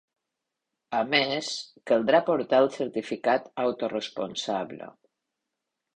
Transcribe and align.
A 0.99 1.01
més, 1.09 1.49
caldrà 1.91 2.23
portar 2.31 2.63
el 2.65 2.71
certificat 2.79 3.53
autoresponsable. 3.67 4.93